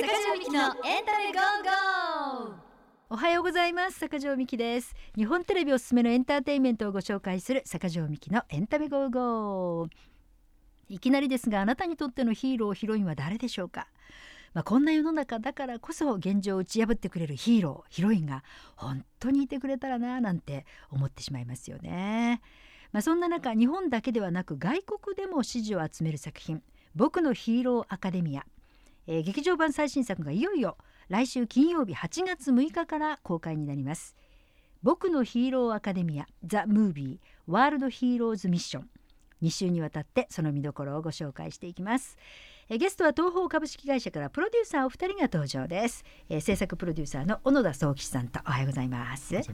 [0.00, 2.54] 坂上みきのエンタメ go!go!。
[3.10, 3.98] おはようございます。
[3.98, 4.94] 坂上みきです。
[5.16, 9.90] 日本テレビおすすめのエンターテインメントをご紹介する坂上みきのエンタメ go!go!。
[10.88, 13.88] いきなりですがあなたにとってのヒーローヒロインは誰でしょうか？
[14.54, 18.44] まあ、こんな世の中だからこそ現状を打ち破ってくれるヒーローヒロインが
[18.76, 22.40] 本当にいてくれたらななんて思ってしまいますよね。
[22.92, 26.62] まあ、そんな中日本だけではなく外国でも支持を集める作品
[26.94, 28.46] 「僕のヒーローアカデミア」
[29.08, 30.76] えー、劇場版最新作がいよいよ
[31.08, 34.14] 来週金曜日8月6日から公開になります。
[34.82, 38.90] 僕のヒーローアカデミアザ・ムービーワールドヒーローズミッション。
[39.42, 42.18] 2週にわたってその見どころをご紹介していきます。
[42.68, 49.34] えゲストは東方株式会社からプロデューサーお二人が登場です、えー、制作プロデューサーの小野田宗吉さんとおはようございます。
[49.34, 49.44] はい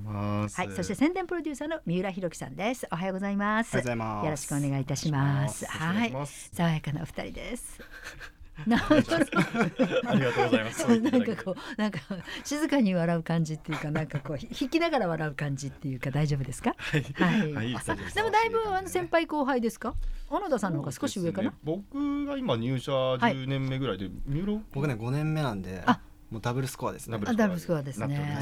[0.73, 2.89] そして宣伝プロデューサーの三浦弘樹さんです。
[2.91, 3.77] おはようございます。
[3.77, 3.83] よ
[4.31, 5.65] ろしくお願いいたします。
[5.67, 6.13] はい。
[6.53, 7.79] 爽やかなお二人です。
[7.79, 8.44] な
[10.07, 10.87] ありがとうございます。
[11.01, 11.99] なんかこうなんか
[12.45, 16.75] 静かに笑う感じっていうかなんかこう 引きながら笑う感じっていうか大丈夫ですか？
[16.79, 17.03] はい。
[17.15, 17.53] はい。
[17.53, 17.77] はい、
[18.15, 19.95] でもだいぶあの先輩後輩ですか？
[20.29, 21.51] 小野田さんの方が少し上かな？
[21.51, 24.61] ね、僕が今入社10年目ぐらいで、三浦？
[24.73, 25.83] 僕ね5年目なんで。
[25.87, 27.19] あもうダブルスコアですね。
[27.19, 28.41] ダブルスコアですね。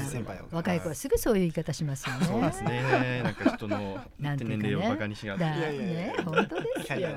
[0.51, 2.25] 若い子はすぐそういう言い方しますよね。
[2.25, 3.21] そうですね。
[3.23, 5.43] なんか人の 年齢をバカにしがって。
[5.43, 7.09] ね、本当ですよ。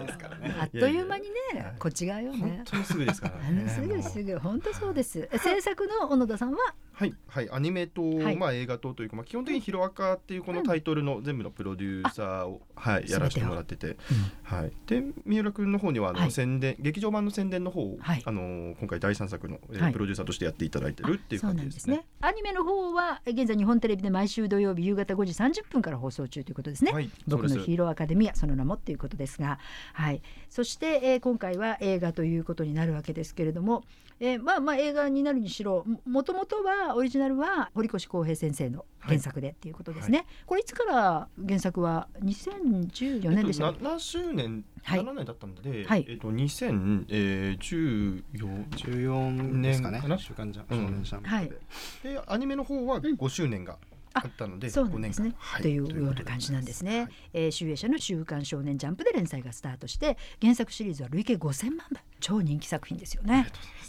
[0.61, 2.39] あっという間にね、こっち側よね。
[2.39, 3.69] 本当にすぐですからね。
[3.69, 5.29] すぐすぐ、本当そうです。
[5.33, 6.59] 制作の小野田さんは？
[6.97, 7.51] はいはい。
[7.51, 13.97] アニメと、はい、まあ映画とというかまあ基本的にヒロアカっていうこのタイトルの全部のプロデューサーを、うん、はいやらせてもらってて、うん、
[14.43, 14.73] はい。
[14.87, 21.81] で三浦君の方にはあの、はい、宣伝劇場版の宣伝の方を、はい、あの今回第三作の、えー、プロデューサーとしてやっていただいてるっていう感じですね。
[21.81, 26.93] すねアニメの方は現在日本テレビで毎週土曜日夕方5時30分から放送中ということですね。
[26.93, 29.59] はい、僕のヒーローアカデミアその名もっていうことですが、
[29.93, 30.23] はい。
[30.51, 33.85] そして、えー、今回は映画ということになるわけですけれども、
[34.19, 48.23] えー、まあまあ映画になるにしろもともとはオリジナルは堀越康平先生の原作でっていうことですね、はい、これいつから原作は？2014年でしたっけ、えっと、7周年はい、7年だったので、はい、えっと2014
[48.71, 50.01] 14年ですかね。
[50.19, 53.79] 週刊ジャ少年ジャンプで、はい、でアニメの方は5周年が
[54.17, 57.01] あったので、そうなんですね、はい、というような感じなんですね。
[57.01, 63.47] はい、えー、集英社の週刊少年ジャンプで連載がスタートして原作シリーズは累計5000万部超人気作品ですよね。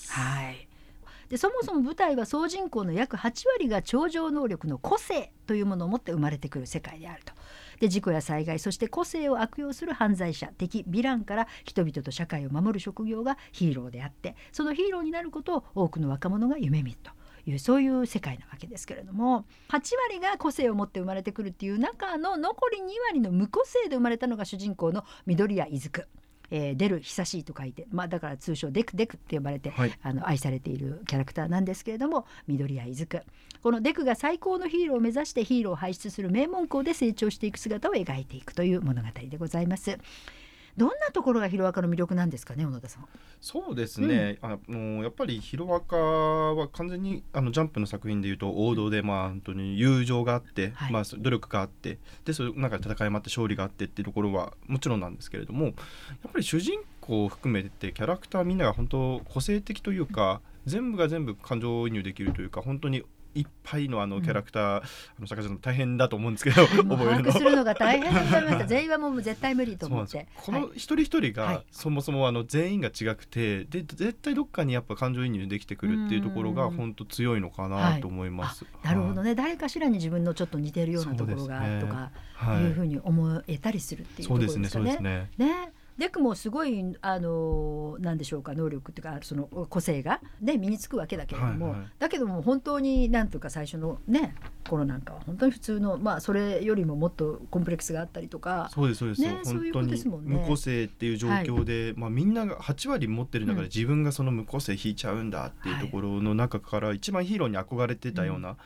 [0.09, 0.67] はい
[1.29, 7.33] でそもそも舞台は総人口の約8割が超常能力の個性というものを持って生まれてくる世界であると。
[7.79, 17.11] で事故や災害そして個性を悪用する犯罪者敵ヴィランから人々と社会を守る職業がヒーローであってそのヒーローになることを多くの若者が夢見ると。
[17.49, 26.07] いうそういう世界なわけですけれども8割が個性を持って生まれてくるっていう中の残り2割の無個性で生まれたのが主人公の緑谷伊豆
[26.49, 33.25] えー、出る久しいと書いて、まあ、だから通称デクデクって呼ばれて、はい、あの愛されているキャラクターなんですけれども緑谷伊豆
[33.61, 39.97] このデクが最高のヒーローを目指してヒーローを輩出する名門校で成長していく姿を描いていくという物語でございます。
[40.77, 43.05] どんなところがヒロアカの魅力なんですかね小野田さん。
[43.41, 55.73] そうですね、うん、あのやっぱりヒロアカは完全にあのジャンプの作品でいうと王道で、まあ本当に友情があって、はい、まあ努力があってでその中で戦いもあって勝利があってっていうところはもちろんなんですけれどもやっ
[56.31, 63.03] ぱり主人公を含めてキャラクターみんなが本当個性的というか、全部が全部感情移入できるというか本当に
[63.37, 64.81] いっぱいのあのキャラクター、うん、あ
[65.21, 67.31] の坂下さん大変だと思うんですけど 覚えるの。
[67.31, 70.27] するのが大変だと思いました 全員はもう絶対無理と思って。
[70.35, 82.11] この一人一人がそもそもあの全員が違くてで絶対どっかにやっぱ感情移入できてくるっていうところが本当強いのかなと思います、はい、なるほどね、誰かしらに自分のちょっと似てるようなところがとか
[82.59, 84.69] いうふうに思えたりするっていうところですかね。
[84.69, 85.29] そうですね。
[85.37, 94.35] ねデクもすごいあのなんでしょうか能力っていうかその個性が、ね、身につくわけだけれども、はいはい、だけども本当になんとか最初のね
[94.69, 108.57] 頃なんかは本当に普通のまあそれよりももっとコンプレックスがあったりとかそうですそうです、ね、本当に無個性っていう状況で、はい、まあ、みんなが8割持ってる中で自分がその無個性引いちゃうんだっていうところの中から一番ヒーローに憧れてたような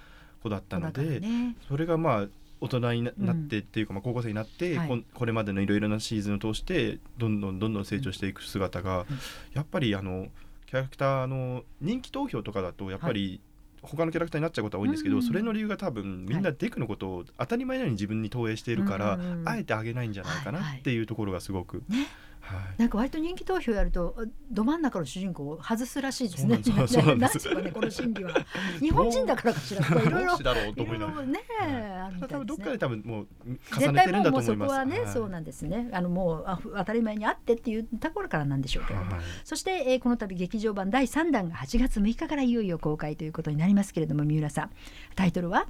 [0.43, 2.27] 子だったので、うんね、それがまあ
[2.61, 9.05] 大人になってっていうか、まあ、高校生になって、はい、これまでのいろいろなシーズンを通してどんどんどんどん成長していく姿が、
[9.53, 10.27] やっぱりあの
[10.67, 13.41] キャラクターの人気投票とかだとやっぱり、
[13.81, 22.07] 他のキャラクターになっちゃうことは多いんですけど、うん、それの理由が多分みんなデクのことを当たり前のように自分に投影しているから、はい、あえてあげないんじゃないかなっていうところがすごく、ね、
[22.41, 24.15] はい、なんか割と人気投票やると
[24.49, 26.59] ど真ん中の主人公を外すらしいですね。
[26.63, 28.33] そうなんです かねこの心理は
[28.79, 29.85] 日本人だからかしら。
[29.87, 32.45] いろいろいろいろね、あるみたいですね。
[32.45, 33.27] どっかで多分もう
[33.79, 34.45] 重ねてるんだと思います。
[34.45, 35.89] そこはね、そうなんですね。
[35.93, 44.69] あのもう当たり前にあってっていうところからなんでしょうけども、そして、えー、この度劇場版第3弾が8月6日からいよいよ公開ということになりますけれども、三浦さん
[45.15, 45.67] タイトルは？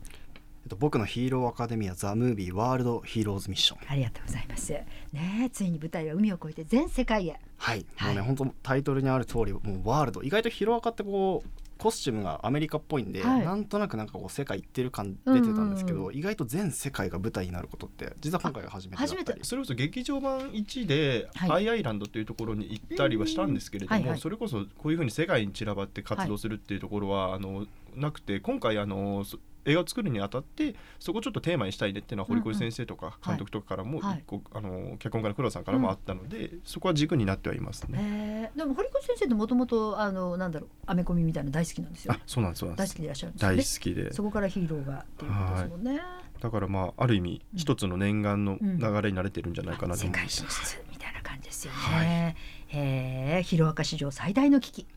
[0.63, 3.79] えっと、僕のヒーローアカデミアザ・ムービーワールドヒーローズミッション。
[3.87, 4.71] ありがとうございます。
[4.71, 7.39] ねついに舞台は海を越えて全世界へ。
[7.57, 10.21] はい、はい、もうね本当タイトルにある通りもうワールド。
[10.21, 11.49] 意外とヒーローアカってこう
[11.81, 19.39] コスチュームがアメリカっぽいんで、はい、なんとなくなんかこう世界行ってる感出てたんですけど、うんうんうん、意外と全世界が舞台になることって実は今回が初めてだったり。
[19.41, 27.65] それこそ劇場版1で、はい、アイアイランドというところに行ったりはしたんですけれども、はいはい、それこそこういうふうに世界に散らばって活動するっていうところは、あの
[27.95, 29.25] なくて今回あの
[29.65, 34.15] 映画を作るにあたってそこちょっとテーマにしたいねっていうのは堀越先生とか監督とかからもあ
[34.61, 38.51] の脚本家の黒田さんからもあったので、そこは軸になってはいますね。
[38.55, 46.01] でも堀越先生ってもともとあのなんだろうアメコミみたいな大好きなんですよ、あそうなんです大好きでいらっしゃるんです、ね、大好きでそこからヒーローがっていうことですもんね。
[46.41, 48.69] だからまあある意味一つの念願の流
[49.01, 50.41] れに慣れてるんじゃないかなと思います。
[50.41, 51.77] 世界進出みたいな感じですよね。
[51.77, 52.35] はい、
[52.73, 54.87] えー、ヒロアカ史上最大の危機。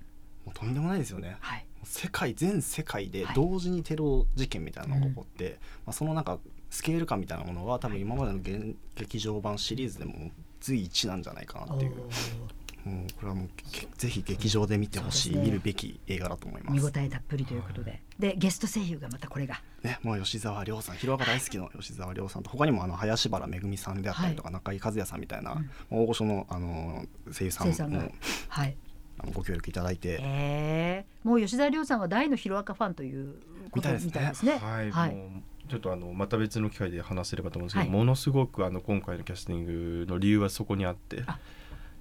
[0.46, 1.36] もうとんでもないですよね。
[1.40, 1.66] はい。
[1.84, 5.58] 世界全世界で同時にテロ事件みたいなのが起こって、はいま
[5.90, 6.38] あ、そのなんか
[6.70, 8.38] スケール感みたいなものは多分今までの
[8.96, 11.92] 劇場版シリーズでも随一なんじゃないかなっていう。
[12.84, 13.48] もうこれはもう
[13.96, 16.74] ぜひ劇場で見てほしい、ね、見るべき映画だと思います。
[16.74, 19.62] 見応えたっぷりということで、でゲスト声優がまたこれが。
[19.82, 28.12] ねもう吉沢亮さん広岡大好きの吉沢亮さんと他にもあの林原めぐみさんであったりとか、はい、中井和也さんみたいな、うん、大御所のあの声優さんも
[28.48, 28.76] はい
[29.18, 33.36] あのご協力いただいて、えー、もう吉田亮さんは大のヒロアカファンという
[33.70, 34.58] ことみたいですね。
[34.58, 35.16] はい、はい、
[35.68, 41.22] ちょっとあのまた別の機会で話せればと思うんですけど、はい、ものすごくあの今回のキャスティングの理由はそこにあって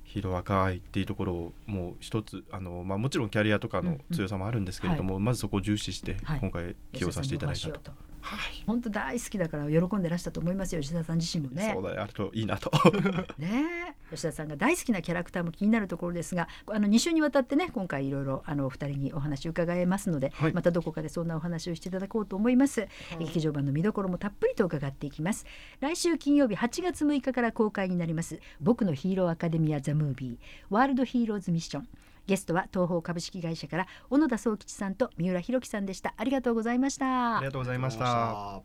[0.04, 7.92] ヒロアカ愛っていうところをもう一つあの、まあ、もちろんキャリアとかの強さもあるんですけれども、うんうんはい、まずそこを重視して今回起用させていただいたと。
[8.24, 11.72] はい、本当大好きだから喜んでらしたと思いますよ吉田さん自身もね。
[11.74, 12.72] そうだあるといいなと。
[13.38, 13.96] ね。
[14.10, 22.88] 吉田さんが大好きなキャラクターも気になるところですがあの2週にわたってね今回いろいろあのお二人にお話伺えますので、はい、またどこかでそんなお話をしていただこうと思います、は
[23.20, 25.46] い、劇場版の見どころもたっぷりと伺っていきます。
[25.80, 31.88] 来週金曜日8月6日から公開になります僕のヒーローアカデミアザムービーワールドヒーローズミッション
[32.28, 36.14] ゲストは東方株式会社から小野田宗吉さんと三浦弘樹さんでした。
[36.18, 37.38] ありがとうございました。
[37.38, 38.64] ありがとうございました。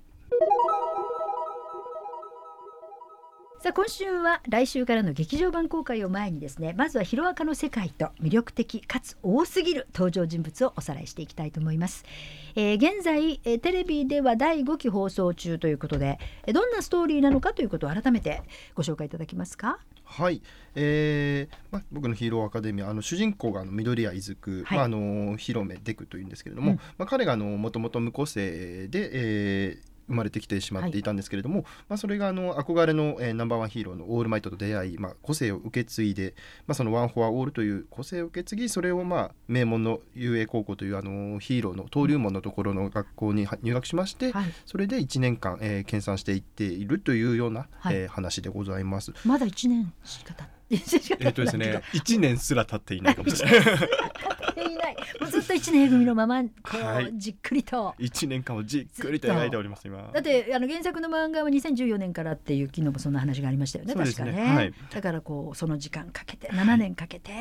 [3.60, 12.04] さあ今週は来週からの劇場版公開を前にですねまずはヒロアカの世界と魅力的かつ多すぎる登場人物をおさらいしていきたいと思います、
[12.54, 18.43] えー、現在、えー、テレビでは第5期放送中ということで、えー、どんなストーリーなのかということを改めて
[18.76, 19.81] ご紹介いただけますか？
[20.08, 20.43] はい、
[20.75, 24.76] えーまあ、僕のヒーローアカデミアあの主人公があの緑谷出久、はい。
[24.76, 36.34] まあ、あの広めデクというんですけれども、うん、まあ、彼がもともと無個性で、えー、生まれてきてしまっていたんですけれども、はい、まあ、それがあの憧れの、えー、ナンバーワンヒーローのオールマイトと出会い、まあ、個性を受け継いで、
[36.66, 49.12] まあ、そのワン・フォア・オールという個性を受け継ぎそれを、まあ、名門の遊泳高校というあのヒーローの登竜門のところの学校に入学しまして、はい、それで1年間、えー、研鑽していっているというような、はい、えー、話でございます。
[49.25, 53.61] まだ1年しか経ってえっとですね、一年すら経っていないかもしれない。
[54.72, 54.96] いない。
[55.20, 56.48] もうずっと一年 A 組のままこ
[57.08, 60.10] う、じっくりと一年間をじっくりと描いております今。
[60.12, 63.94] だってあの原作の漫画は2014年からっていう昨日もそんな話がありましたよね。
[63.94, 64.74] 確かね、はい。
[64.90, 67.32] だからこうその時間かけて7年かけて、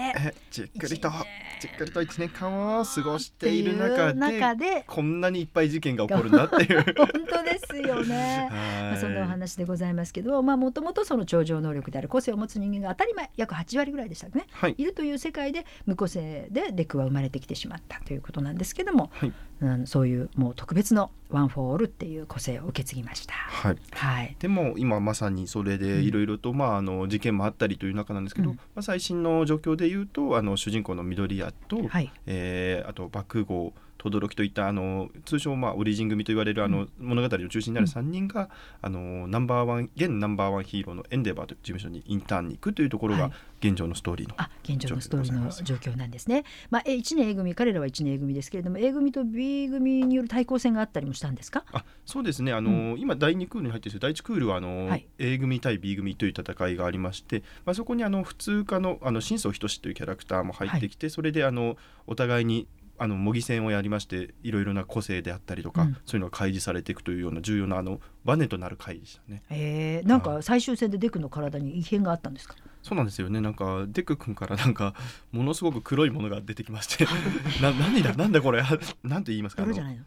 [0.51, 1.11] じっくりと
[1.59, 6.83] じっくりと1年間を過ごしている中でこんなにいっぱい事件が起こるんだっていう。
[6.97, 8.49] 本当ですよね。
[8.51, 23.33] まあそんなお話でございますけど、まあもともとその超常能力である個性を持つ人間が当たり前約8割ぐらいでしたね、はい、いるという世界で無個性でデクは生まれてきてしまったということなんですけども、はい、うん、そういうもう特別のワン・フォー・オールっていう個性を受け継ぎました。
[23.33, 33.73] はい、はい、でも今まさにそれでいろいろと、うん、まあ、あの事件もあったりという中なんですけど、うん、まあ、最新の状況でいうとあの主人公の緑谷と、はい、えー、あと爆豪
[34.09, 38.49] 轟といったあの通称まあオリジン組と言われるあの物語の中心になる3人が、
[38.81, 46.43] あのナンバーワン現ナンバーワンヒーローのエンデバーという事務所にインターンに行くというところが現状のストーリーの、は現状のストーリーの状況なんですね。
[46.69, 51.63] まあ、1年 A 組彼らは1年 A 組ですけれども A 組と B 組による対抗戦があったりもしたんですか？
[51.71, 52.53] あそうですね。
[52.53, 62.67] あの、うん、今第2クールに入っている第1クールはあの、はい、A 組対 B 組という戦いがありまして、まあ、そこにあの普通科のあの新宗仁というキャラクターも入ってきて、はい、それであのお互いに
[62.99, 69.43] あの模擬戦をやりましていろいろな個性であったりとか、うん、そういうのが開示されていくというような重要なあのバネとなる回でしたね。
[69.49, 72.55] えー、なんか最終戦でデクの体に異変があったんですか？
[72.83, 73.41] そうなんですよね。
[73.41, 74.93] なんかデク君からなんか
[75.31, 77.05] ものすごく黒いものが出てきまして
[77.61, 78.63] な何だなんだこれ？
[79.03, 79.65] なんて言いますか？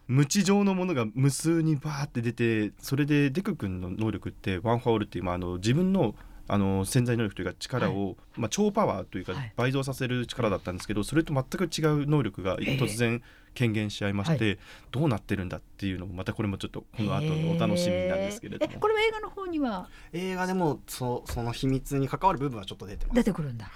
[0.09, 6.15] 無知状のものが無数にバーって出てそれでデク君の能力ってワンファオールっていう、まあ、あの自分の
[6.53, 13.23] あの潜在能力というか力を、はい、まあ、超パワーというか倍増させる力だったんですけど、それと全く違う能力が突然
[13.55, 14.59] 権限し合いまして、
[14.91, 18.81] どうなってるんだっていうのもまたこれもちょっとこの後のお楽しみなんですけれども。
[18.81, 19.89] これは映画の方には？
[20.13, 23.15] 映画でもそその秘密に関わる部分はちょっと出てます。
[23.15, 23.71] 出てくるんだ。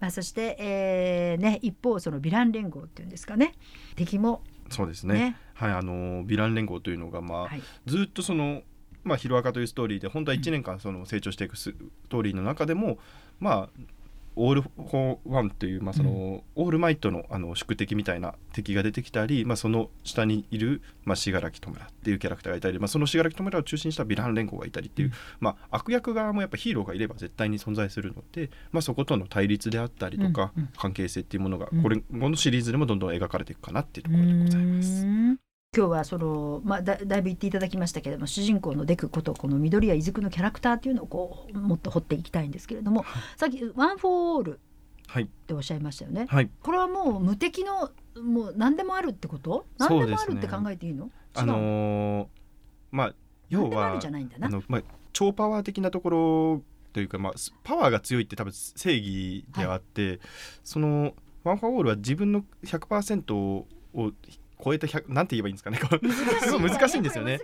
[0.00, 3.52] まあ、そして、えーね、一方そのヴィラン連合っていうんですかね。
[3.96, 4.42] 敵も。
[4.70, 8.62] そうですね、ね、はいあのヴィラン連合というのが、まあ、はい、ずっとその
[9.04, 11.74] まあ、ヒロアカというストーリーで本当は1年間その成長していくス
[12.08, 12.98] トーリーの中でも、
[13.38, 13.80] まあ
[14.36, 35.49] オール・フォー・ワンという、まあその、うん、オールマイトのあの宿敵みたいな敵が出てきたり、まあ、その下にいる、まあ、死柄木弔っていうキャラクターがいたり、まあ、その死柄木弔を中心にしたヴィラン連合がいたりっていう、うん、まあ、悪役側もやっぱヒーローがいれば絶対に存在するので、まあ、そことの対立であったりとか、うん、関係性っていうものがこれ、このシリーズでもどんどん描かれていくかなっていうところでございます。
[35.76, 44.58] 今日はその、まあ、だだいぶ言っていただきましたけれども主人公のデクことこの緑谷出久のキャラクターっていうのをこうもっと掘っていきたいんですけれども、はい、さっき「ワン・フォー・オール」
[45.22, 49.64] っておっしゃいましたよね、はい、これはもう無敵のもう何でもあるってこと？
[49.78, 52.26] 何でもあるって考えていいの、ね、あのー、
[52.90, 53.14] まあ
[53.48, 54.00] 要は
[54.40, 56.62] あの、まあ、超パワー的なところ
[56.92, 60.20] というか、まあ、パワーが強いって多分正義であって、はい、
[60.64, 63.68] そのワン・フォー・オールは自分の100%を
[64.62, 65.78] 超えた100なんて言えばいいんですかね。
[66.42, 67.40] すごい難しいんですよね、ね、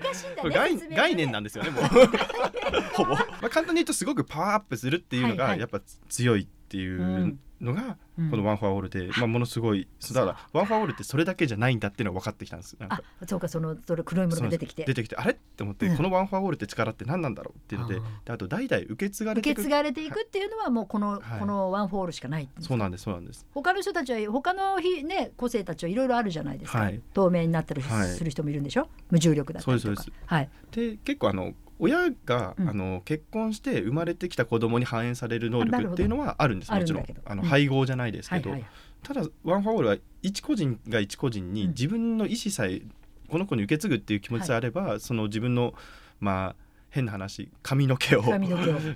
[0.50, 1.85] 概概念なんですよねもう。
[2.94, 7.97] ほぼ、まあ、簡単に言うとすごくパワーアップするっていうのがやっぱ強いっていうのが
[8.31, 12.77] このワンフォアオールで、まあ、ものすごい だからワンフォアオールってそれだけじゃないんだっていうのが分かってきたんです。
[12.89, 14.85] あそうかそのそれ黒いものが出てきて。
[14.85, 15.33] 出てきてあれ？
[15.33, 19.59] って思って、このワンフォアオールって力って何なんだろうっていうのでであと代々受け継がれていく。
[19.59, 23.47] 受け継がれていくっていうのはもうこの、このワンフォアオールしかないそうなんですそうなんです。
[23.55, 28.89] 他の人たちは他のひ、ね、個性たちはいろいろあるじゃないですか、透明になったりする人もいるんでしょ？
[29.11, 30.05] 無重力だったりとか。
[30.27, 30.51] はい。
[30.73, 37.06] で結構あの親が、うん、あの結婚して生まれてきた子供に反映される能力っていうのはあるんですもちろん。
[37.25, 38.54] あの、配合じゃないですけど、
[39.02, 42.83] ただワンフォーオールは一個人が一個人に自分の意思さえ
[43.28, 45.75] この子に受け継ぐっていう気持ちであれば、はい、その自分の
[46.21, 48.23] まあ変な話髪の毛を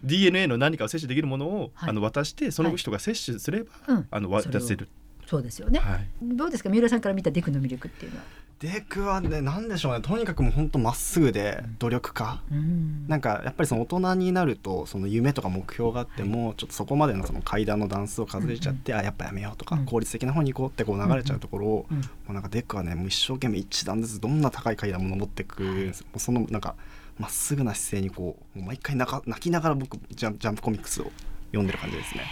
[0.02, 4.88] DNA の何かを摂取できるものを、はい、あの渡してその人が摂取すれば、はい、あの渡せる。
[5.26, 6.70] そうですよね、はい、どうですか？
[6.70, 8.24] 三浦さんから見たデクの魅力っていうのは
[8.60, 10.02] デクはね何でしょうね。
[10.02, 26.74] とにかくもう本当まっすぐで努力家、うん、なんかやっぱりその大人になるとその夢とか目標があっても、はい、ちょっとそこまでのその階段の段数を数えちゃって、うん、あやっぱやめようとか、うん、効率的な方に行こうってこう流れちゃうところを、もうなんかデクはねもう一生懸命一段ずつどんな高い階段も登っていくんです、もうそのなんか
[27.18, 31.10] まっすぐな姿勢にこうもう毎回泣きながら僕ジャンジャンプコミックスを
[31.46, 32.24] 読んでる感じですね。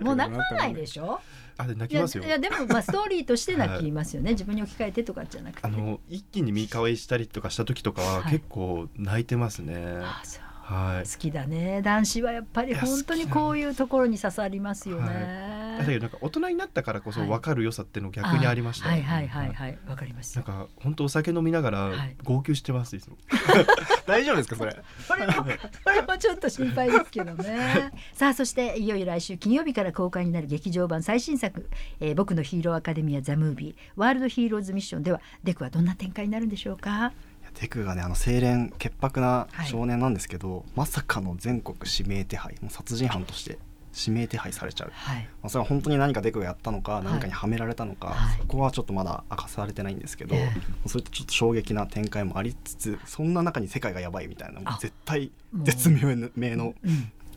[0.00, 1.20] もう泣かないでしょ？
[1.56, 2.24] あれ泣きますよ。
[2.24, 5.66] いやでもまあストーリーとして泣きますよね、はい、自分に置き換えてとかじゃなくて。
[5.66, 10.42] あの一気に見返したりとかした時とかは結構泣いてますね、はい、あそう。
[10.68, 11.80] はい、好きだね。
[11.80, 15.47] 男子はやっぱり本当にこういうところに刺さりますよね。
[15.78, 19.28] だけどなんか大人になったからこそ分かる良さっていうの逆にありました、ね、はい。
[19.28, 19.46] はい。
[19.46, 19.54] はい。
[19.54, 19.78] はい。
[19.88, 21.92] わかりますなんか本当お酒飲みながら
[22.24, 23.16] 号泣してます、い、つも。
[24.06, 24.76] 大丈夫ですかそれ？
[25.08, 27.92] これもこれもちょっと心配ですけどね。
[28.14, 31.68] さあそしていよいよ来週金曜日から公開になる劇場版最新作、
[32.00, 37.12] えー、僕のヒーローアカデミアザムービーワールドヒーローズミッションではデクはどんな展開になるんでしょうか？
[37.60, 43.58] デクがねあの清廉潔白な少年なんですけど、はい、まさかの全国指名手配もう殺人犯として
[43.98, 56.74] 指名手配されちゃう、はい、まあ、それは本当に何かデクがやったのか、何かにはめられたのか、はい、そこはちょっとまだ明かされてないんですけど、えー、そういったちょっと衝撃な展開もありつつそんな中に世界がやばいみたいな絶対絶妙の、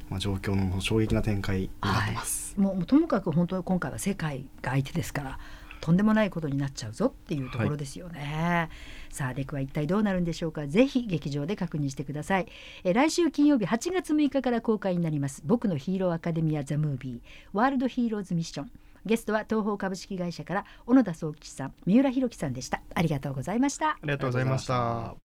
[0.09, 2.55] まあ、状況の衝撃な展開になってます。
[2.57, 5.39] もうともかく本当に今回は世界が相手ですから
[5.81, 8.69] とんでもないことになっちゃうぞっていうところですよね。
[9.09, 10.67] さあレクは一体どうなるんでしょうか。
[10.67, 12.47] ぜひ劇場で確認してください。
[12.83, 15.41] え来週金曜日8月6日から公開になります。
[15.45, 17.19] 僕のヒーローアカデミアザムービー
[17.53, 18.71] ワールドヒーローズミッション。
[19.05, 22.81] ゲストは東方株式会社から小野田総吉さん三浦弘樹さんでした。
[22.93, 23.89] ありがとうございました。
[23.89, 25.15] ありがとうございました。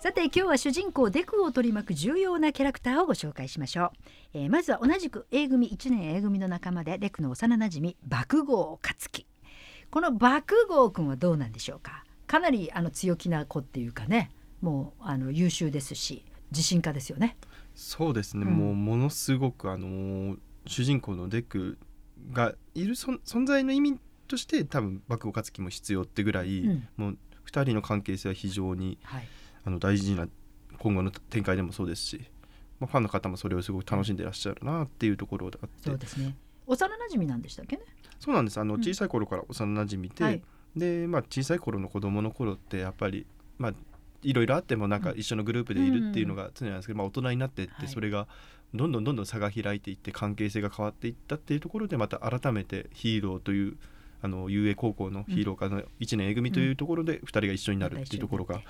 [0.00, 3.90] さて今日は主人公デクを取り巻く重要なキャラクターをご紹介しましょう、
[4.34, 9.26] えー、まずは同じく A 組1年 A 組の仲間でデクの幼なじみ爆豪勝樹
[9.90, 12.04] この爆豪君はどうなんでしょうか？
[12.28, 17.36] かなりあの強気な子っていうかねもうあの優秀ですし自信家ですよね。
[17.74, 21.76] そうですね、うん、もうものすごくあの主人公のデク
[22.30, 27.18] がいる存在の意味として多分爆豪勝樹も必要ってぐらい、うん、もう
[27.50, 29.28] 2人の関係性は非常に、はい、
[29.68, 30.26] あの大事な
[30.78, 32.24] 今後の展開でもそうですし、
[32.80, 35.90] まあ、ファンの方もそれをすごく楽しんでいらっしゃるなっていうところがあって。
[35.90, 36.34] そうですね。
[36.66, 37.82] 幼馴染なんでしたっけね？
[38.18, 38.58] そうなんです。
[38.58, 40.42] あの小さい頃から幼馴染で、はい、
[40.74, 43.26] で、まあ、小さい頃の子供の頃ってやっぱり、
[43.58, 43.74] まあ、
[44.22, 48.26] いろいろあってもなんか一緒のグループでいるっていうのが常なんですけど、まあ、大人になってってそれが
[48.74, 53.76] どんどんどんどん差が開いていって関係性が変わっていったっていうところでまた改めてヒーローという
[54.20, 58.60] あの遊泳高校のヒーロー科の1年 A 組というところで2人が一緒になるっていうところが、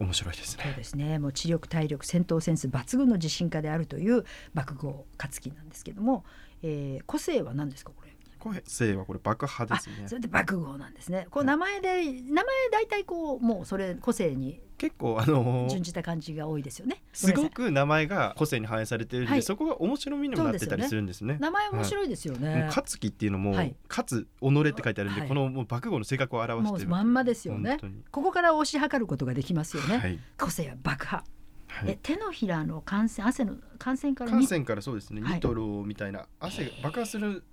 [0.00, 0.64] 面白いですね。
[0.66, 1.18] そうですね。
[1.18, 6.24] もう知力体力戦闘センス抜群の自信家であるという爆豪勝樹なんですけども、
[6.62, 8.10] えー、個性は何ですかこれ？
[8.38, 10.08] 個性はこれ爆破ですね。
[10.08, 11.26] それで爆豪なんですね。
[11.30, 17.02] こう名前で、はい、名前大体こうもうそれ個性に結構あの準じた感じが多いですよね。
[17.12, 21.34] すごく名前が個性に反映されているので、はい、そこが面白みにもなってたりするんですね。
[21.34, 21.38] すね。
[21.38, 22.48] 名前面白いですよね。
[22.48, 26.88] はい、勝樹っていうのも、はい、勝己って書いてあるんで、このもう爆豪の性格を表してる。
[26.88, 27.76] まんまですよね。
[28.10, 30.18] ここから推し量ることができますよね。
[30.38, 31.24] 個性は爆破。
[31.66, 37.44] はい、え手のひらの感染汗の感染から感染からそうですね、ニトロみたいな汗爆発する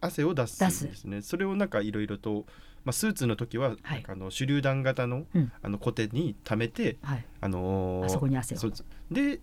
[0.00, 2.46] 汗を出すんですね、それをなんかいろいろと、
[2.84, 5.26] まあ、スーツの時は、はい、あの手榴弾型の,、
[5.62, 8.72] あのコテに溜めて、はい、あのー、あそこに汗を。
[9.10, 9.40] で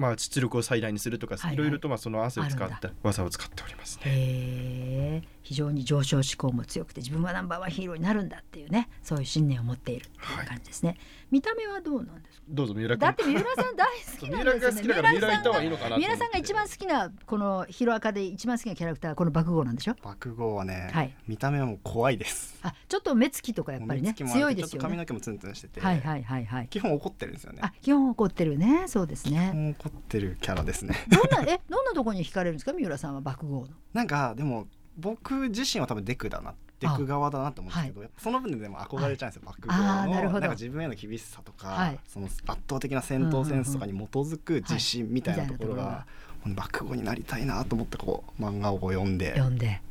[0.00, 5.22] まあ、出力を最大にするとか、はいろいろとまあその汗を使った技を使っておりますね。
[5.42, 10.90] 非常に上昇志向も強くて自分はナンバーワンヒーローになるんだっていうねそういう信念を持っているっていう感じですね。
[10.90, 10.98] はい、
[11.30, 12.44] 見た目はどうなんですか？
[12.48, 14.82] どうぞ三浦だって三浦さん大好きなんですよね。
[14.82, 22.58] 三浦が三浦さんが一番好きなこのヒロアカで一番好きなキャラクターこの爆豪なんでしょ爆豪はね、はい、見た目はもう怖いです。
[22.62, 24.88] あちょっと目つきとかやっぱりね強いですよね。
[24.88, 26.68] 髪の毛もツンツンしてて、はいはいはいはい。
[26.68, 27.58] 基本怒ってるんですよね。
[27.62, 29.74] あ基本怒ってるねそうですね。
[29.80, 30.96] 怒ってるキャラですね。
[31.08, 32.72] どんなえどんなところに惹かれるんですか？
[32.72, 33.68] 三浦さんは爆豪の。
[33.92, 34.66] なんかでも
[34.96, 36.54] 僕自身は多分デクだな。
[36.80, 40.30] デク側だなと思うんですけど、はい、その分でも憧れちゃうんですよ、バックグの。
[40.32, 46.06] なんか自分への厳しさとか、はい、その圧倒的な戦闘センスとかに基づく自信みたいなところが、
[46.46, 49.32] バック語になりたいなと思ってこう漫画を読んで。
[49.32, 49.82] 読んで。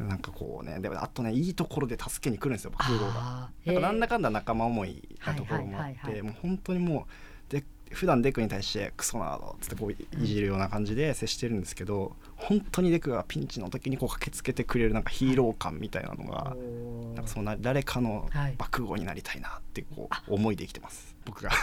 [0.00, 3.50] なんかこうねでもあとねいいところで助けに来るんですよ爆豪が。
[3.64, 7.35] なんかなんだかんだ仲間思いなところもあってもう本当にもうで
[7.92, 16.56] 普段デクに対してクソなーっつってこういじるような感じで接してるんですけど、本当にデクがピンチの時にこう駆けつけてくれるなんかヒーロー感みたいなのが、
[17.14, 21.50] なんかその誰かの爆豪になりたいなってこう思いで生きてます、僕が。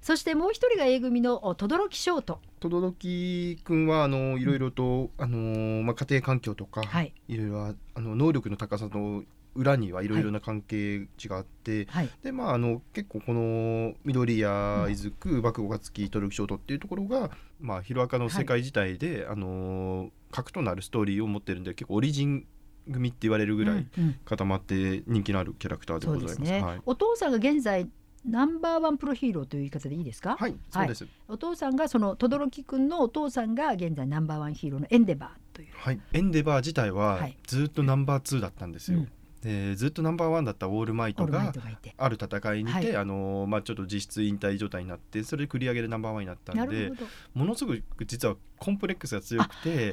[0.00, 9.24] そしてもう一人が A 組の轟翔斗轟君はあのいろいろと、あのまあ、家庭環境とか、はい、いろいろあの能力の高さの
[9.58, 22.46] 裏にはいろいろな関係値があって、はい、でまああの結構この緑谷出久爆豪がつきトルキショートっていうところが、まあ、ヒロアカの世界自体で、はい、あの核となるストーリーを持ってるんで結構オリジン
[22.90, 23.86] 組って言われるぐらい
[24.24, 26.36] 固まって人気のあるキャラクターでございます。
[26.36, 26.62] うんうんすね。
[26.62, 27.88] はい、お父さんが現在
[28.24, 30.36] ナンバーワンプロヒーローという言い方でいいですか？
[30.38, 31.06] はい、そうです。
[31.28, 35.68] お父さんがその轟くんのお父さんが現在ナンバーワンヒーローのエンデバーという。
[35.74, 39.00] はい、エンデバー自体はずっとナンバーツーだったんですよ。
[39.00, 39.08] うん
[39.48, 41.52] でずっとナンバーワンだったオールマイトが
[41.96, 46.92] ある戦いにて、はい、あのまあ、ちょっと実質引退状態になってそれで繰り上げでナンバーワンになったんで
[47.32, 49.92] ものすごく実はコンプレックスが強くて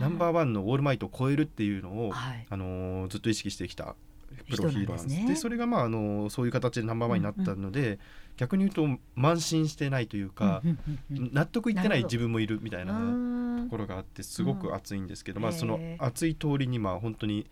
[0.00, 3.94] ナンバーワンのオールマイトを超えるっていうのを、はい、あのずっと意識してきた
[4.44, 5.08] プロヒーローです。
[5.08, 7.98] で、ね、それがまああのそういう形でナンバーワンになったので、うんうん、
[8.36, 10.78] 逆に言うと慢心してないというか、うん
[11.10, 12.92] うんうん、納得いってない自分もいるみたいな
[13.64, 17.46] ところがあってすごく熱いんですけど、うん、まあその熱い通りにまあ本当に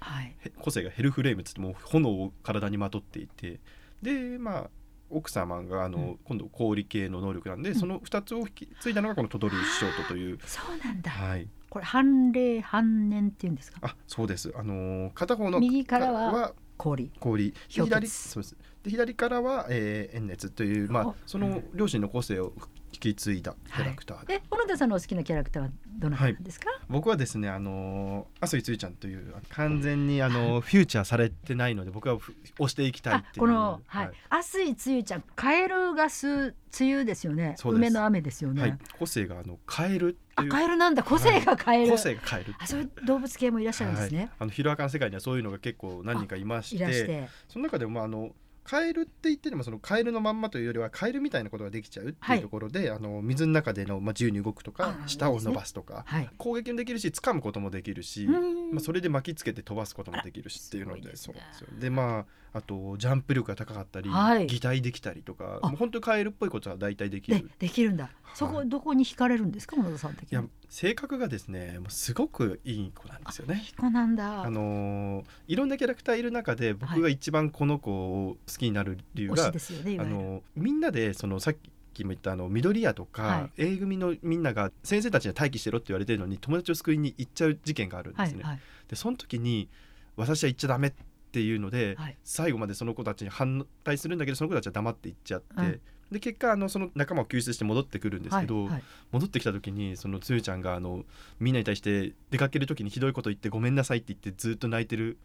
[0.60, 3.60] 個性がヘルフレームっつっても炎を体にまとっていて
[4.02, 4.70] でまあ
[5.10, 13.78] 奥様があの、うん、今度氷系の能力なんで、うん、その2つを引き継いだのがこのトドルショートというそうなんだ、はい、これ半冷半年っていうんですか？
[13.82, 14.52] あそうです。
[14.56, 17.10] あのー、片方の右からは氷。
[17.20, 17.54] 氷。
[17.68, 18.56] 左そうです。
[18.82, 22.52] で左からは、えー、炎熱という、まあ、その両親の個性を
[22.94, 34.10] 引き継いだキャラクターで、はい、小野田さんのお好きなキャラクターはどなたですか、はい、僕はですねあの麻生つゆちゃんという完全にあのフューチャーされてないので僕は押していきたいっていうこのはい。
[34.30, 37.54] 麻生つゆちゃんカエルがす梅雨ですよね。
[37.64, 41.04] 梅の雨ですよね、はい、個性があのカエルあカエルなんだ。
[41.04, 47.28] 個性がカエル、個性がカエルあそういう動物系もいらっしゃるんですね、あのヒロアカの世界にはそういうのが結構何人かいまして。
[47.48, 48.32] その中でもあの
[48.64, 61.68] カエルって言ってでもそのカエルのまんまというよりはカエルみたいなことができちゃうっていうところで、はい、あの水の中での、まあ、自由に動くとか舌を伸ばすとか、ねはい、攻撃もできるし掴むこともできるし、まあ、それで巻きつけて飛ばすこともできるしっていうのでそうですよ。
[61.78, 67.50] でまああとジャンプ力が高かったり、はい、擬態できたりとかもう本当にカエルっぽいことは大体できる。
[67.58, 69.76] できるんだ、そこどこに惹かれるんですか？
[69.76, 73.62] 野田さん的に性格がですねもうすごくいい子なんですよね。
[73.66, 74.44] いい子なんだ。
[74.44, 79.52] あのー、いろんなキャラクターいる中で僕が一番この子を好きになる理由が、はい
[79.84, 81.54] ね、あのみんなでそのさっ
[81.92, 88.44] きも言ったあの緑屋とか、はい、A 組のみんなが先生たちに待機してろって言われてるのに友達を救いに行っちゃう事件があるんですね。
[88.44, 89.68] はいはい、でその時に
[90.16, 91.02] 私は行っちゃダメって
[91.40, 95.80] いうので、はい、最後までその子たちに反対するんだけどその子たちは黙って行っちゃって。
[96.10, 101.04] で結果あのその仲間を救出して戻ってくるんですけど、はいはい、戻ってきた時にそのつゆちゃんがあの
[101.40, 105.18] みんなに対して出かける時にひどいこと言ってごめんなさいって言ってずっと泣いてる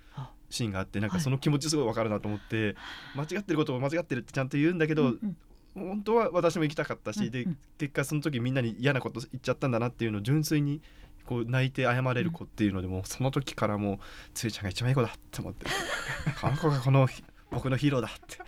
[0.50, 2.76] シーンがあってなんかその気持ちすごい分かるなと思って、
[3.16, 5.38] 間違ってることを間違ってるってちゃんと言うんだけど、うん
[5.76, 7.46] うん、本当は私も行きたかったし、で
[7.78, 10.82] 結果その時みんなに嫌なこと言っちゃったんだなっていうのを純粋に
[11.30, 13.98] こう泣いて謝れる子っていうのでも、その時からもう
[14.34, 15.68] つゆちゃんが一番いい子だって思って
[16.42, 17.08] この子がこの
[17.52, 18.40] 僕のヒーローだって。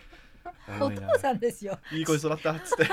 [0.80, 1.78] お父さんですよ。
[1.92, 2.88] いい子に育ったっつって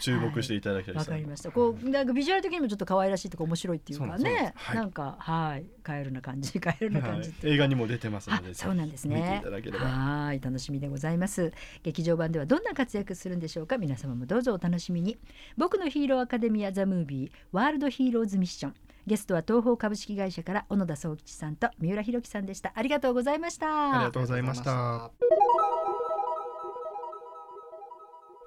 [0.00, 1.50] 注目していただきたいわ、はい、かりました。
[1.50, 9.42] こうなんかビジュアル的にもちょっと可愛らしいとか面白いっていうかね、はい、なんかはいカエルな感じ カエルな感じ、はい、映画にも出てますので、そうなんですね。
[9.44, 11.52] はい楽しみでございます。
[11.82, 13.76] 劇場版ではどんな活躍するんでしょうか？
[13.76, 15.18] 皆様もどうぞお楽しみに。
[15.56, 18.74] 僕のヒーローアカデミアザムービーワールドヒーローズミッション。
[19.10, 22.70] ゲストは東方株式会社から小野田宗吉さんと三浦弘樹さんでした。
[22.76, 23.66] ありがとうございました。
[23.96, 24.64] ありがとうございました。
[24.64, 25.10] さ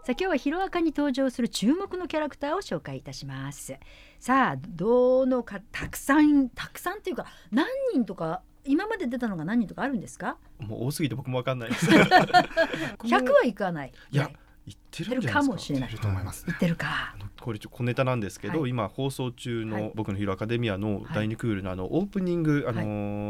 [0.08, 3.74] あ今日はヒロアカに登場する注目のキャラクターを紹介いたします
[4.20, 10.38] さあどのかたくさんたくさんっていうか何人とか今まで出たのが何人とかあるんですか？
[10.60, 14.30] もう多すぎて僕もわかんないです 100はいかないいや
[14.66, 15.44] 言ってるか？
[15.44, 15.90] もしれない。
[15.94, 17.16] と思います、言ってるか。
[17.40, 22.82] これ小ネタなんですけど、はい、今放送中の僕のヒーローアカデミアの第2クールのあのオープニング、あの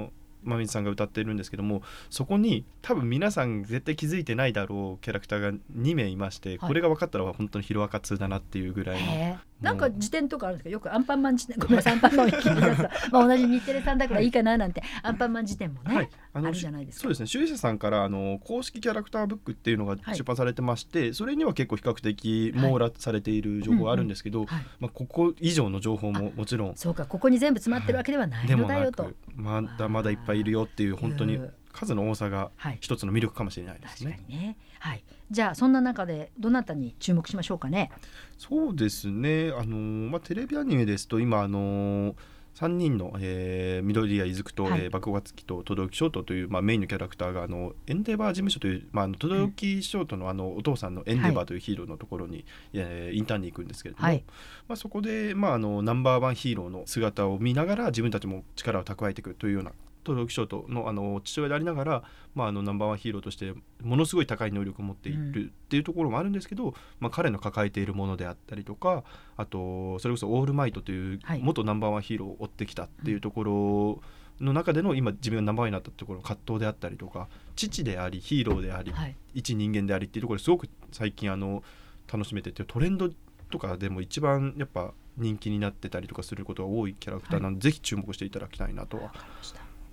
[0.08, 0.10] ー
[0.44, 9.00] まみさんが歌ってるんですけどもそこに多分皆さん絶対気づいてないだろうキャラクターが2名いまして、はい、これが分かったら本当にヒロアカ2だなっていうぐらい
[9.64, 10.70] なんか辞典とかあるんですか？
[10.70, 10.94] よく。
[10.94, 11.58] アンパンマン辞典。
[11.58, 11.94] ごめんなさい。
[11.94, 14.84] アンパンマンを聞 まあ同じ日テレさんだからいいかななんて。
[15.02, 17.02] アンパンマン辞典もね、はい、あるじゃないですか。
[17.04, 17.28] そうですね。
[17.28, 24.46] 主医者さんからあの公式キャラクターブックっていうのが出版されてまして、はい、それには結構比較的網羅されている情報があるんですけど、
[24.80, 26.76] まあ、ここ以上の情報ももちろん。
[26.76, 27.06] そうか。
[27.06, 28.48] ここに全部詰まってるわけではない。
[28.56, 31.40] のだよと、まだまだいっぱいいるよっていう本当に
[31.72, 34.20] 数の多さが一つの魅力かもしれないですね。
[34.30, 34.58] ね。
[34.80, 37.90] はい、じゃあそんな中でどなたに注目しましょうかね。
[38.38, 39.52] そうですね。
[39.52, 39.78] あの
[40.12, 42.16] まあテレビアニメですと今あの
[42.54, 54.24] 3人の、えー、緑谷伊豆と、はい、えー、爆発機と轟翔太という、まあ、メインのキャラクターがあのエンデバー事務所という、まあ、轟翔太のあのお父さんのエンデバーというヒーローのところに、はい、えー、インターンに行くんですけれども、はい、
[54.68, 59.72] まあ、そこで、まあ、あのナンバーワンヒーローの姿を見ながら自分たちも力を蓄えていくというような
[60.04, 62.04] 轟翔太のあの父親でありながら、
[62.36, 69.04] まあ、あのナンバーワンヒーローとしてものすごい高い能力を持っているっていうところもあるんですけど、うん、まあ、彼の抱えているものであったりとか
[69.38, 74.02] あとそれこそオールマイトという元ナンバーワンヒーローを追ってきたっていうところ
[74.44, 81.64] の中での今自分がナンバーワンになったところの葛藤であったりとか父でありヒーローであり、はい、一人間でありっていうところすごく最近あの
[82.12, 83.10] 楽しめててトレンド
[83.50, 89.14] とかでも一番やっぱ人気になってたりとかすることが多いキャラクターなので、はい、ぜひ注目していただきたいなとは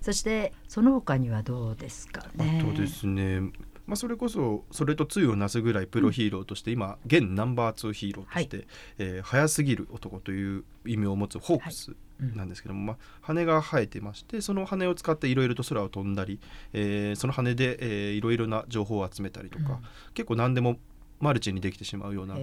[0.01, 2.63] そしてその他にはどうですかね？
[2.63, 3.41] あとですね
[3.87, 8.67] まあ、それこそそれと対をなすぐらいプロヒーローとして、今現ナンバー2ヒーローとして、はい、
[8.99, 16.39] えー、早すぎる男という意味を持つホークスなんですけども、まあ、羽が生えてましてその羽を使っていろいろと空を飛んだり、
[16.71, 19.77] えー、その羽でいろいろな情報を集めたりとか、うん、
[20.13, 20.77] 結構何でも
[21.19, 22.35] マルチにできてしまうような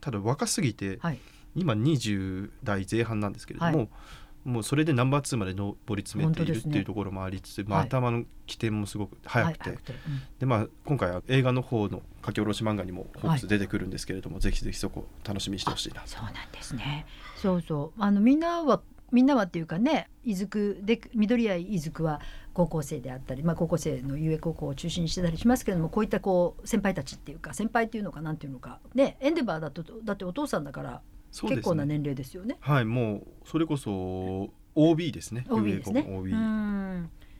[0.00, 1.18] ただ若すぎて、はい、
[1.56, 3.88] 今20代前半なんですけれども、はい
[4.44, 9.70] もうそれでナンバー2まで上り詰めているっていうところもありつつ、ね、まあ、頭の起点もすごく速くて。
[9.70, 9.78] はい、
[10.38, 10.46] で。
[10.46, 16.02] まあ、今回は映画の方の書き下ろし漫画にもホークス出てくるんですけれども、はい、ぜひぜひそこ楽しみにしてほしいな。
[16.04, 17.06] そうなんですね。
[17.36, 18.02] そうそう。
[18.02, 18.82] あのみんなは
[19.14, 22.20] みんなはっていうかね伊豆で緑谷伊豆は
[22.52, 28.80] 高校生であったり、まあ、高校生の遊泳高校を中心にしてたりしますけれどもこういったこう先輩たちっていうか先輩っていうのかなんていうのか。
[28.94, 31.00] ねエンデバーだとだってお父さんだから
[31.42, 32.56] 結構な年齢ですよね。
[32.60, 35.46] はいもうそれこそ OB ですね。
[35.48, 36.06] OB ですね。
[36.08, 36.32] OB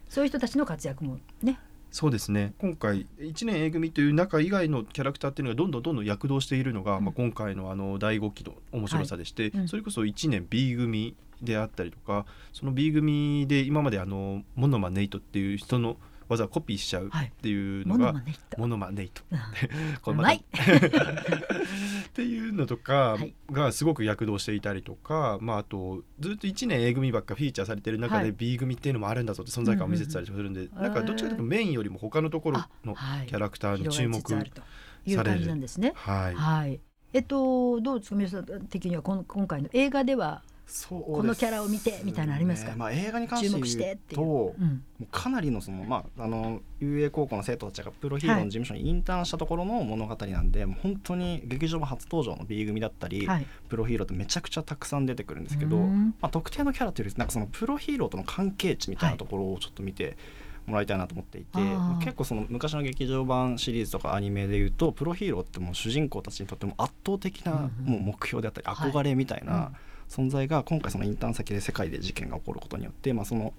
[0.09, 1.59] そういう人たちの活躍もね。
[1.91, 15.97] そうですね今回1年 A 組という中以外のキャラクターっていうのがどんどんどんどん躍動しているのが、うん、まあ、今回のあの第5期の面白さでして、はいうん、それこそ1年 B 組であったりとかその B 組で今まであのモノマネイトっていう人の
[16.29, 17.11] わざわざコピーしちゃうっ
[17.43, 19.23] ていうのが、は い、モノマネイト。
[20.03, 20.41] これまっ
[22.13, 23.19] ていうのとか
[23.51, 32.95] がすごく躍動していたりとか、まあ、あとずっと1年 A 組ばっかフィーチャーされてる中で B 組っていうのもあるんだぞって存在感を見せてたりするんで、なんかどっちかというとメインよりも他のところの
[33.27, 34.53] キャラクターに注目される。
[35.95, 36.81] はい、はい、
[37.13, 38.17] えっとどうですか？
[38.17, 40.43] 皆さん的には今回の映画では
[40.89, 60.17] このキャラを見てみたいなありますか、まあ、映画に関して言うと、うん、かなりのその、まあ、あの遊泳高校の生徒たちがプロヒーローの事務所にインターンしたところの物語なんで、はい、本当に劇場版初登場の B 組だったり、はい、プロヒーローってめちゃくちゃたくさん出てくるんですけど、まあ、特定のキャラというよりなんかそのプロヒーローとの関係値みたいなところをちょっと見て。
[60.67, 61.59] もらいたいなと思っていて
[62.01, 69.73] 結構その昔の劇場版シリーズとかアニメでいうとプロヒーローってもう主人公たちにとっても圧倒的なもう目標であったり憧れみたいな
[70.09, 73.53] 存在が今回そのインターン先で世界で事件が起こることによって、まあ、その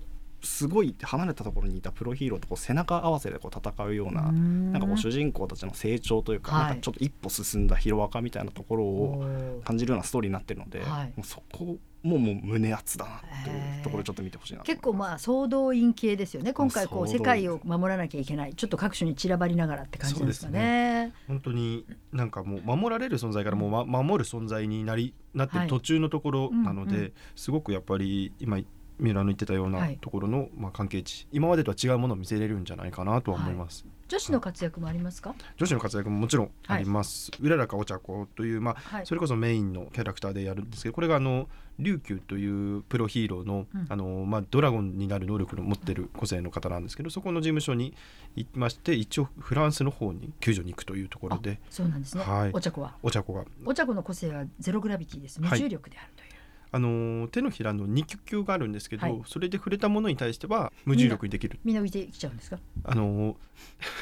[0.46, 10.86] すごい離れたところにいたプロヒーローとこう背中合わせでこう戦うようななんかこう主人公たちの成長というか,、なんかちょっと一歩進んだヒロアカみたいなところを感じるようなストーリーになってるので、も
[11.20, 16.54] うそこもうもう胸熱だなっていうところちょっと見てほしいな結構まあ総動員系ですよね。
[16.54, 18.54] 今回こう世界を守らなきゃいけない。
[18.54, 28.60] ちょっと各所に散らばりながらって感じですかね、ね、本当になんかもう守られる存在からもう、ま、守る存在になりなってる途中のところなので、はいうんうん、すごくやっぱり今
[29.00, 31.28] 三浦の言ってたようなところの、まあ、関係値。
[31.32, 35.36] 今までとは違うものを見せれるんじゃないかなとは思います、はい、女子の活躍もありますか？
[35.58, 47.94] 女子の活躍ももちろんあります、はい、うららかお茶子という、まあ、はい、それこそメインのキャラクターでやるんですけどこれがあの琉球というプロヒーローのうん、あのまあ、ドラゴンになる能力を持ってる個性の方なんですけどそこの事務所に
[48.36, 51.60] 行きまして一応フランスの方に救助に行くというところで。
[51.70, 52.96] そうなんですね、はい、お茶子は？
[53.04, 53.44] お茶子が。
[53.66, 55.42] お茶子の個性はゼログラビティです。
[55.42, 56.30] 無重力であるという、
[56.76, 61.58] あの手のひらの二極球があるんですけど、はい、それで触れたものに対しては無重力にできる。
[61.64, 62.60] みんな浮いてきちゃうんですか？
[62.84, 63.38] あの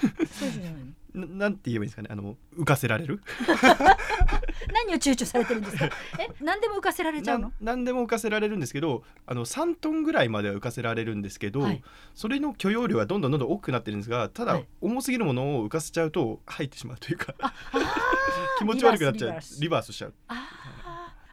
[0.02, 0.74] そうじゃない
[1.14, 1.28] の。
[1.38, 2.08] なんて言えばいいですかね？
[2.12, 3.22] あの浮かせられる？
[4.74, 5.86] 何を躊躇されてるんですか？
[5.86, 6.28] え？
[6.42, 7.52] 何でも浮かせられちゃうの？
[7.62, 11.84] 何でも浮かせられるんですけどあの3トンぐらいまでは浮かせられるんですけど、はい、
[12.16, 17.36] それの許容量はどんどんどんどん大きくなってるんですがただ、はい、重すぎるものを浮かせちゃうと入ってしまうというか
[18.58, 19.40] 気持ち悪くなっちゃう。
[19.62, 20.14] リバースしちゃう。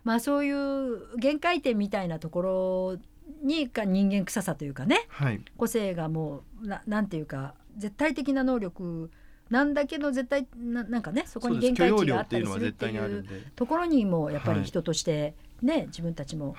[0.05, 2.99] まあそういう限界点みたいなところ
[3.43, 9.11] にか人間臭さというかね、はい、個性がもうななんていうか絶対的な能力
[9.51, 13.25] なんだけど絶対ななんかねそこに限界値があったりするっていう
[13.57, 16.55] ところにもやっぱり人としてね、はい、自分たちも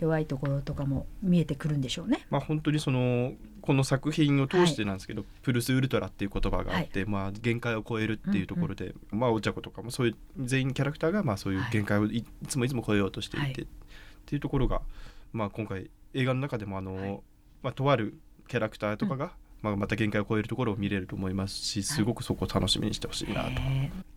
[0.00, 2.26] 弱いところとかも見えてくるんでしょうね。
[2.30, 3.32] まあ本当にその
[3.62, 13.54] この作品を通してなんですけど、はい、プルスウルトラっていう言葉があって、はい、まあ限界を超えるっていうところで、うんうん、まあお茶子とかもそういう全員キャラクターがまあそういう限界をいつもいつも超えようとしていて、はい、っ
[14.26, 14.82] ていうところが
[15.32, 17.22] まあ今回映画の中でもあの、
[17.62, 19.32] まあとあるキャラクターとかが、
[19.66, 23.50] まあ、また限界を超えるところを見れると思いますしすごくそこを楽しみにしてほしいなと。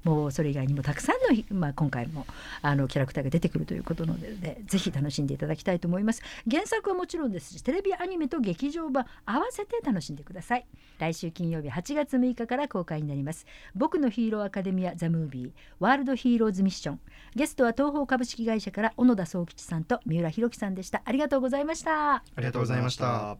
[0.04, 2.26] もうそれ以外にもたくさんの、まあ、今回も
[2.62, 6.22] あのキャラクターが出てくるということなのでぜひ楽しんでいただきたいと思います。
[6.50, 10.66] 原作はもちろんですしテレビアニメと劇場版合わせて楽しんでください。
[11.00, 13.46] 来週金曜日8月6日から公開になります。
[13.76, 17.00] 僕のヒーローアカデミアザムービーワールドヒーローズミッション。
[17.36, 21.02] ゲストは東方株式会社から小野田宗吉さんと三浦弘樹さんでした。
[21.04, 22.16] ありがとうございました。
[22.16, 23.38] ありがとうございました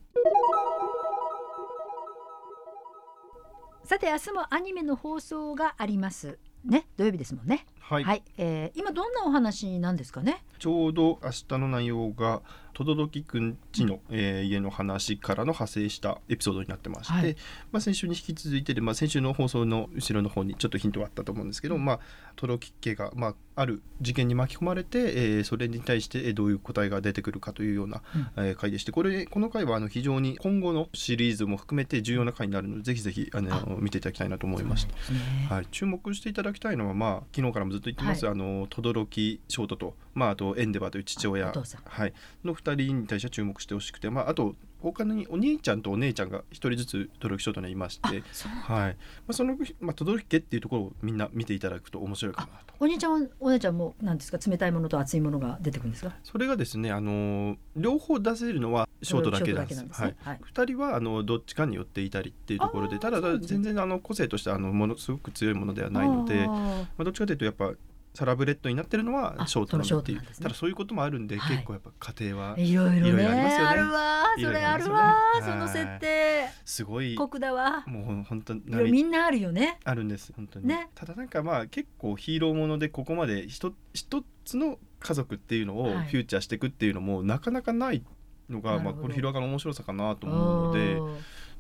[3.90, 6.38] さて明日もアニメの放送があります。
[6.64, 7.66] ね土曜日ですもんね。
[7.80, 10.44] はい、はい、えー、今どんなお話なんですかね？
[10.60, 12.42] ちょうど明日の内容が
[12.74, 17.36] 轟くんちの、えー、家の話からの派生したエピソードになってまして、はい、
[17.72, 22.00] まあ、先週に引き続いてで、まあ、先週の放送の後ろの方にちょっとヒントがあったと思うんですけど、まあ、
[22.38, 28.02] 轟家が、まあ、ある事件に巻き込まれて、えー、それに対してどういう答えが出てくるかというような、
[28.38, 41.48] うん、えー、回でしてこれこの回はあの非常に今後のシリーズも含めて重要な回になるのでぜひぜひあの見ていただきたいなと思いました、ね、はい、注目していただきたいのは、まあ、昨日からもずっと言ってます、はい、あの轟翔太と、まあ、あとエンデバーという父親。
[41.48, 48.92] はい、の2人に対して注目してほしくて、まあ、あと他にお兄ちゃんとお姉ちゃんが一人ずつ轟翔太にいまして、はい。
[48.92, 48.98] ま
[49.30, 52.74] あ、その、まあ、轟家っていうところをみんな見ていただくと面白いかなと。
[52.80, 54.38] お兄ちゃんお姉ちゃんもなんですか？
[54.38, 56.16] 冷たいものと熱いものが出てくるんですか？
[56.24, 59.82] それがですねあの両方出せるのはショートだけなんです。
[60.02, 67.74] はい、はい、2人はあのどっちかに寄っていたりっていうところでただ全然あの個性としてあのものすごく強いものではないのでまあ、どっちかというとやっぱ
[68.14, 73.66] サラブレッドになってるのはショートなのっていう、ね、ただそういうこともあるんで、はい、結構やっぱ家庭はいろいろねありますよね。
[73.66, 76.48] あるわそれあるわ、ね、その設定。
[76.66, 77.16] すごい。
[77.16, 77.84] 酷だわ。
[77.88, 79.80] もう本当みんなあるよね。
[79.84, 88.04] あるんです本当に、ね、ただなんかまあ結構ヒーローものでここまで一一つの家族っていうのをフューチャーしていくっていうのも、なかなかない
[88.50, 91.00] のが、まあこれ広がの面白さかなと思うので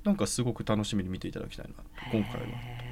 [0.04, 1.73] なんかすごく楽しみに見ていただきたいな
[2.12, 2.88] 今回は。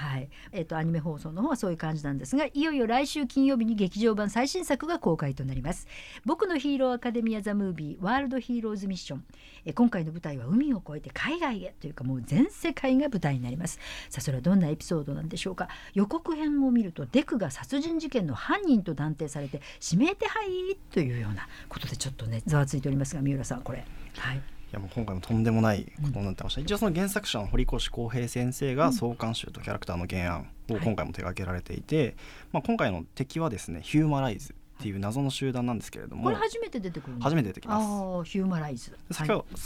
[0.00, 0.30] はい。
[0.52, 5.86] えーと、アニメ放送の方はそういう感じなんですがいよいよ来週金曜日に劇場版最新作が公開となります。
[6.24, 9.24] 僕のヒーローアカデミアザムービーワールドヒーローズミッション。
[9.66, 13.78] え今回の舞台は海を越えて海外へというかもう全世界が舞台になります。
[14.08, 15.68] さあそれはどんなエピソードなんでしょうか。
[15.92, 20.48] 予告編を見るとデクが殺人事件の犯人と断定されて指名手配
[20.92, 23.84] というようなことでちょっとねざわついておりますが三浦さんこれ。
[24.16, 24.59] はい。
[24.72, 32.14] やもう今回もとんでもないことになってました、うん、一応その原作者の堀越康平先生が創刊集とキャラクターの原案を今回も手掛けられていて、はい、
[32.52, 38.30] まあ、今回の敵はですねヒューマライズっていう謎の集団なんですけれどもこれ初めて出てくる初めて出てきます。
[38.30, 38.96] ヒューマライズ。
[39.10, 39.24] さ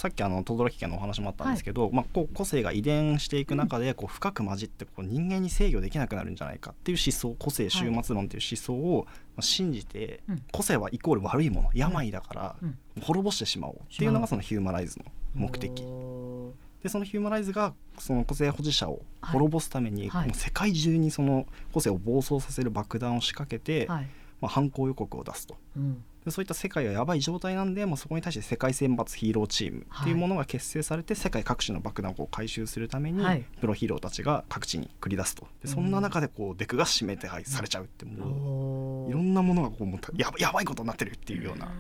[0.09, 9.07] っきあの轟家のお話もあったんですけど、はい、まあ、こう個性が遺伝していく中でこう深く混じってこう人間に制御できなくなるんじゃないかっていう思想個性終末論っていう思想を
[9.39, 12.57] 信じて、はい、個性はイコール悪いもの病だから
[13.01, 15.85] 滅ぼしてしまおうっていうのがそのヒューマライズの目的。
[16.83, 24.09] でそのヒューマライズがその個性保持者を滅ぼすために、もう世界中にその個性を暴走させる爆弾を仕掛けて、はい
[24.45, 33.25] まあ、犯行予告を出すと、うん、でそういった世界はやばい状態なんでもうそこに対して世界選抜ヒーローチームっていうものが結成されて、はい、世界各地の爆弾を回収するために、
[33.63, 35.47] プロヒーローたちが各地に繰り出すと。
[35.63, 41.73] でそんな中でこうデクが指名手配されちゃうってもう、いろんなものがこうもうややばいことになってるっていうような。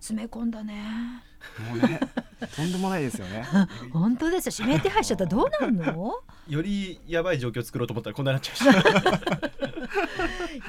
[0.00, 1.22] 詰め込んだね。
[1.70, 2.00] もうね
[2.56, 3.44] とんでもないですよね。
[3.92, 4.66] 本当ですよ。
[4.66, 6.14] 指名手配しちゃったらどうなんの？
[6.48, 9.69] よりやばい状況作ろうと思ったらこんなになっちゃいました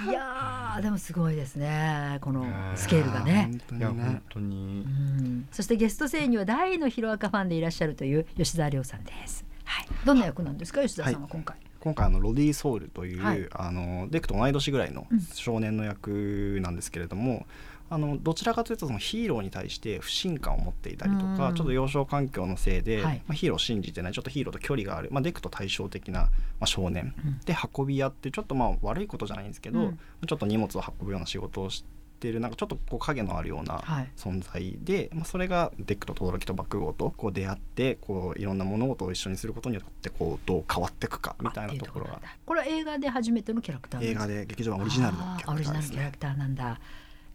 [0.09, 3.51] いやでもすごいですねこのスケールがね。
[3.71, 9.45] いや本当に、うん、そしてゲスト声優は大のヒロアカファンでいらっしゃるという吉沢亮さんです。
[9.65, 9.87] はい。
[10.05, 17.47] どんな役なんですか吉沢さんは今回、はい今回あのロディ・ソウルという、はい、あのデクと同い年ぐらいの少年の役なんですけれども、
[17.93, 26.29] あのどちらかというとそのヒーローに対して不信感を持っていたりとか、ちょっと幼少環境のせいで、はい、まあ、ヒーローを信じてないちょっとヒーローと距離がある、まあ、デクと対照的な、ま
[26.61, 31.83] あ、少年、うん、で運び屋ってちょっとまあ悪いことじゃないんですけど、うん、ちょっと荷物を運ぶような仕事をし
[32.21, 33.83] ているなんかちょっとこう影のあるような
[34.15, 42.21] 存在で、はい、まあ、それがデクと轟と爆豪とこう出会ってこういろんな物事を一緒にすることによってこうどう変わっていくかみたいなところが。
[42.45, 46.79] これは映画で初めてのキャラクター映画で劇場版オリジナルのキャラクターです、ね、オリジナルキャラクターなんだ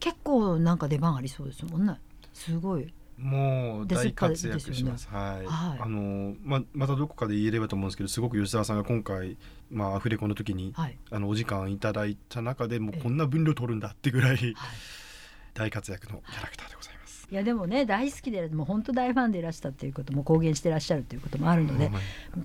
[0.07, 1.99] 結構なんか出番ありそうですもんね。
[2.33, 2.95] すごい。
[3.19, 5.09] もう大活躍します。
[5.11, 5.47] ね、はい。
[5.47, 9.37] はい、あのままたどこかで言えればと思うんですけど、すごく吉沢さんが今回
[9.69, 14.55] まあアフレコの時に、はい、あのお時間いただいた中でもうこんな分量取るんだってぐらい、はい、
[15.55, 16.76] 大活躍のキャラクターで
[17.29, 21.91] いやでもね大好きでもう本当大ファンでいらしたっていうことも公言してらっしゃるということもあるので、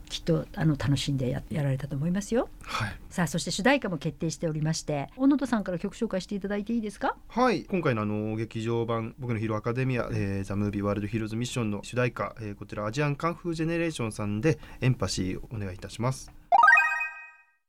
[0.10, 2.50] きっとあの楽しんでややられたと思いますよ。
[2.63, 7.15] はい、さあそして主題歌も決定しておりまして小野田さんから曲紹介していただいていいですか？
[7.28, 16.40] はい今回のあの劇場版僕のヒーローアカデミア、えー、ザ・ムービー・ワールド・ヒーローズ・ミッションの主題歌、えー、こちらアジアンカンフー・ジェネレーションさんでエンパシーお願いいたします。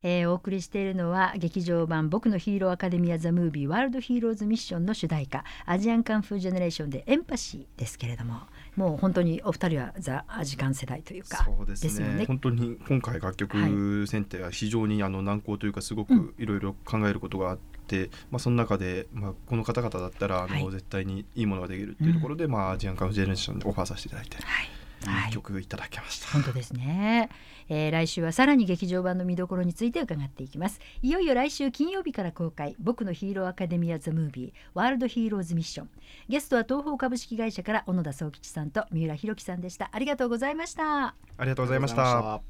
[0.03, 8.41] えー、お送りしているのは劇場版僕のヒーローアカデミアザムービーワールドヒーローズミッションの主題歌アジアンカンフージェネレーションでエンパシーですけれども
[8.77, 24.37] もう本当にお二人はザアジカン世代というかそうですね、ね、本当に今回楽曲選定は非常にあの難航というかすごくいろいろ考えることがあって、うん、まあ、その中で、まあ、この方々だったらあの、はい、絶対にいいものができるっていうところで、うん、まあ、アジアンカンフージェネレーションでオファーさせていただいて。
[24.37, 24.67] はい。
[24.67, 25.31] い。
[25.31, 27.29] い曲いただきました、本当ですね、
[27.75, 30.79] えー、来週はさらに劇場版の見どころについて伺っていきます。
[31.01, 32.77] いよいよ来週金曜日から公開。
[32.79, 34.53] 僕のヒーローアカデミアザムービー。
[34.75, 35.91] ワールドヒーローズミッション。
[36.29, 39.89] ゲストは東宝株式会社から小野田宗吉さんと三浦弘樹さんでした。
[39.91, 41.07] ありがとうございました。
[41.07, 42.43] ありがとうございました。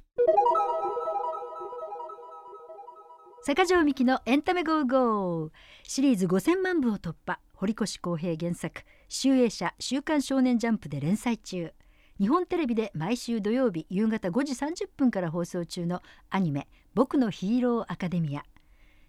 [3.44, 5.50] 坂上みきのエンタメゴーゴー。
[5.84, 7.38] シリーズ5000万部を突破。
[7.52, 8.82] 堀越耕平原作。
[9.08, 11.72] 集英社週刊少年ジャンプで連載中
[12.22, 18.44] 日本テレビで毎週土曜日夕方5時30分から放送中のアニメ「僕のヒーローアカデミア」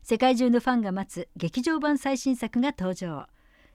[0.02, 3.28] 世界中のファンが待つ劇場版最新作が登場。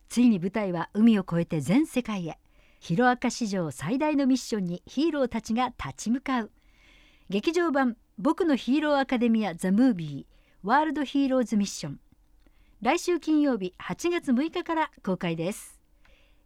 [0.09, 2.41] ついに舞台は海を越えて全世界へ。
[2.81, 6.51] ヒロアカ史上最大のミッションにヒーローたちが立ち向かう。
[7.31, 12.01] 劇場版「僕のヒーローアカデミア・ザ・ムービーワールド・ヒーローズ・ミッション」
[12.83, 15.78] 来週金曜日8月6日から公開です。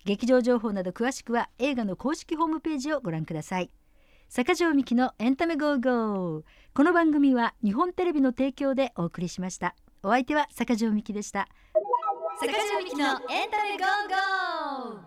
[0.05, 3.71] 劇場情報など詳しくは映画の公式ホームページをご覧ください。
[4.29, 6.43] 坂上みきのエンタメゴーゴー。
[6.75, 9.77] この番組は日本テレビの提供でお送りしました。
[10.03, 11.49] お相手は坂上美希でした。
[12.41, 15.02] 坂上美希のエンタメゴーゴー。